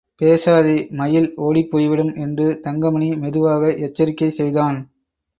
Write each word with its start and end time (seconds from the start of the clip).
பேசாதே, 0.21 0.77
மயில் 0.91 1.27
ஓடிப்போய்விடும் 1.37 2.09
என்று 2.15 2.45
தங்கமணி 2.61 3.09
மெதுவாக 3.15 3.69
எச்சரிக்கை 3.79 4.29
செய்தான். 4.31 4.79